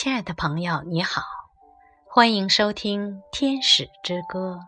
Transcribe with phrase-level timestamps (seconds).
[0.00, 1.22] 亲爱的朋友，你好，
[2.08, 4.60] 欢迎收听《天使之歌》。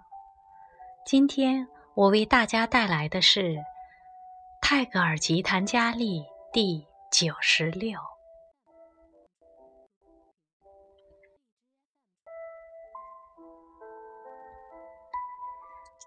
[1.06, 3.54] 今天我为大家带来的是
[4.60, 8.00] 泰戈尔吉檀佳丽第九十六。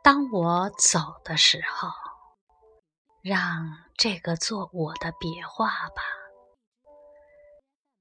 [0.03, 1.87] 当我走的时候，
[3.21, 6.03] 让这个做我的别话吧。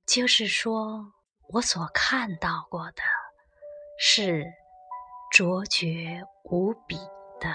[0.05, 1.15] 就是说，
[1.53, 3.03] 我所看到过的
[3.99, 4.51] 是
[5.31, 6.97] 卓绝无比
[7.39, 7.55] 的。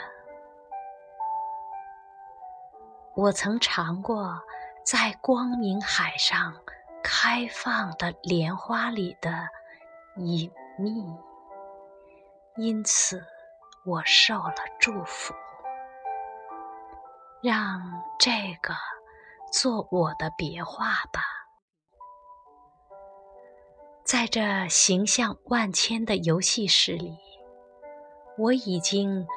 [3.15, 4.39] 我曾尝过
[4.85, 6.53] 在光明海上
[7.03, 9.47] 开放的莲花里的
[10.17, 11.03] 隐秘，
[12.55, 13.25] 因此
[13.83, 15.33] 我受了祝福。
[17.41, 17.81] 让
[18.19, 18.75] 这个
[19.51, 21.36] 做我的别话吧。
[24.07, 27.17] 在这形象万千的游戏室里，
[28.37, 29.27] 我已经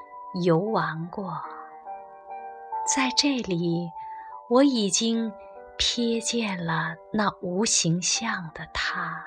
[0.45, 1.43] 游玩过。
[2.87, 3.91] 在这里，
[4.49, 5.33] 我已经
[5.77, 9.25] 瞥见了那无形象的他。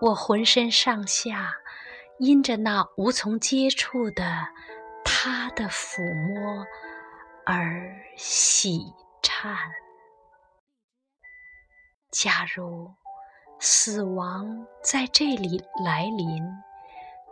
[0.00, 1.52] 我浑身上下
[2.18, 4.24] 因着那无从接触的
[5.04, 6.00] 他的抚
[6.32, 6.66] 摸
[7.44, 8.80] 而喜
[9.22, 9.54] 颤。
[12.10, 12.90] 假如
[13.60, 16.42] 死亡在这里来临，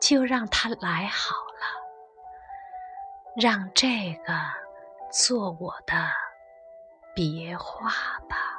[0.00, 1.42] 就让它来好了。
[3.36, 4.34] 让这个
[5.10, 5.94] 做我的
[7.14, 7.90] 别话
[8.28, 8.55] 吧。